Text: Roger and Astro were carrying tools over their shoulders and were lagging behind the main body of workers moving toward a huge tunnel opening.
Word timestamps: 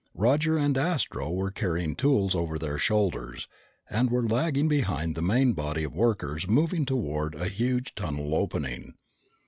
Roger 0.15 0.57
and 0.57 0.79
Astro 0.79 1.29
were 1.29 1.51
carrying 1.51 1.93
tools 1.95 2.33
over 2.33 2.57
their 2.57 2.79
shoulders 2.79 3.47
and 3.87 4.09
were 4.09 4.27
lagging 4.27 4.67
behind 4.67 5.13
the 5.13 5.21
main 5.21 5.53
body 5.53 5.83
of 5.83 5.93
workers 5.93 6.47
moving 6.47 6.85
toward 6.85 7.35
a 7.35 7.47
huge 7.47 7.93
tunnel 7.93 8.33
opening. 8.33 8.95